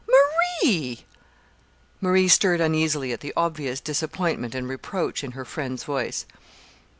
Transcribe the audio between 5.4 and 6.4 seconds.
friend's voice.